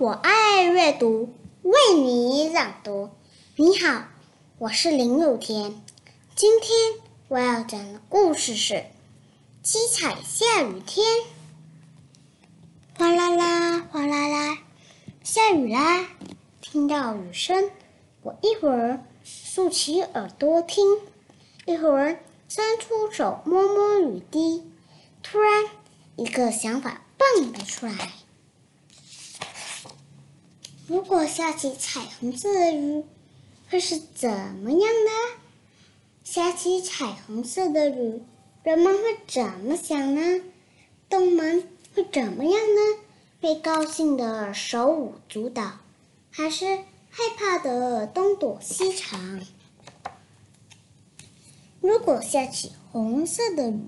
[0.00, 1.28] 我爱阅读，
[1.60, 3.10] 为你朗读。
[3.56, 4.04] 你好，
[4.56, 5.78] 我是林有田。
[6.34, 6.94] 今天
[7.28, 8.74] 我要讲的故事是
[9.62, 11.06] 《七彩下雨天》。
[12.96, 14.58] 哗啦啦，哗啦啦，
[15.22, 16.08] 下雨啦！
[16.62, 17.70] 听到雨声，
[18.22, 20.96] 我一会儿竖起耳朵听，
[21.66, 24.64] 一会儿伸出手摸摸雨滴。
[25.22, 25.66] 突然，
[26.16, 28.12] 一个想法蹦了出来。
[30.90, 33.04] 如果下起彩虹色的雨，
[33.68, 35.38] 会是怎么样呢？
[36.24, 38.20] 下起彩虹色的雨，
[38.64, 40.42] 人们会怎么想呢？
[41.08, 42.80] 动物们会怎么样呢？
[43.40, 45.78] 会高兴的手舞足蹈，
[46.32, 46.78] 还是
[47.08, 49.46] 害怕的东躲西藏？
[51.80, 53.78] 如果下起红色的雨，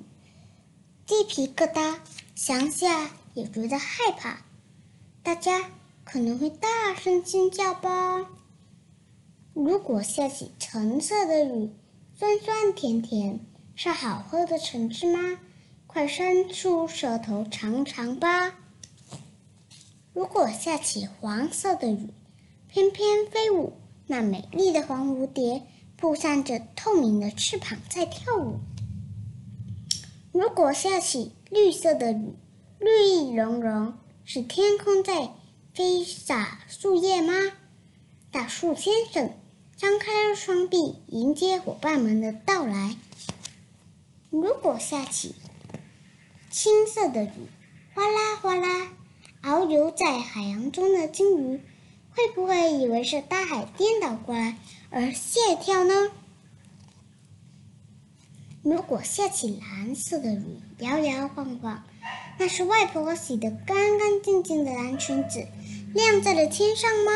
[1.04, 1.96] 鸡皮疙瘩，
[2.36, 4.44] 想想也觉得害怕。
[5.24, 5.68] 大家。
[6.04, 8.26] 可能会大声尖叫吧。
[9.54, 11.70] 如果下起橙色的雨，
[12.14, 13.40] 酸酸甜甜，
[13.74, 15.38] 是好喝的橙汁吗？
[15.86, 18.54] 快伸出舌头尝尝吧。
[20.14, 22.08] 如果下起黄色的雨，
[22.68, 23.74] 翩翩飞舞，
[24.06, 25.62] 那美丽的黄蝴蝶
[25.96, 28.58] 扑扇着透明的翅膀在跳舞。
[30.32, 32.34] 如果下起绿色的雨，
[32.78, 35.30] 绿意融融，是天空在。
[35.74, 37.32] 飞洒树叶吗？
[38.30, 39.32] 大树先生
[39.74, 42.94] 张开了双臂，迎接伙伴们的到来。
[44.28, 45.34] 如果下起
[46.50, 47.48] 青色的雨，
[47.94, 48.92] 哗啦哗啦，
[49.42, 51.62] 遨游在海洋中的鲸鱼
[52.10, 54.58] 会不会以为是大海颠倒过来
[54.90, 56.10] 而吓跳呢？
[58.62, 61.82] 如果下起蓝色的雨，摇摇晃晃，
[62.38, 65.46] 那是外婆洗得干干净净的蓝裙子。
[65.94, 67.12] 亮在了天上吗？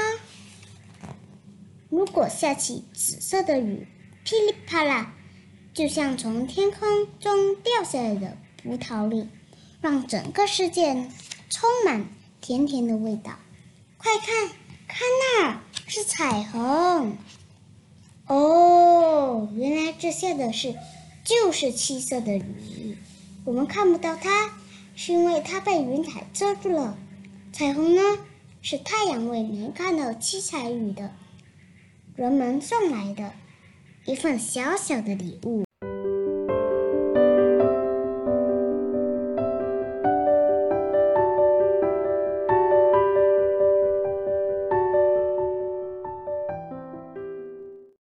[1.89, 3.87] 如果下起紫色的雨，
[4.25, 5.15] 噼里啪啦，
[5.73, 9.29] 就像从天空中掉下来的葡萄粒，
[9.81, 11.09] 让整个世界
[11.49, 12.07] 充满
[12.41, 13.39] 甜甜的味道。
[13.97, 14.49] 快看，
[14.87, 17.17] 看那儿是彩虹！
[18.27, 20.75] 哦，原来这下的是
[21.25, 22.99] 就是七色的雨。
[23.45, 24.51] 我们看不到它，
[24.97, 26.99] 是因为它被云彩遮住了。
[27.53, 28.03] 彩虹呢？
[28.69, 31.12] 是太阳为能看到七彩雨的
[32.16, 33.32] 人们送来的
[34.06, 35.66] 一份小小的礼物。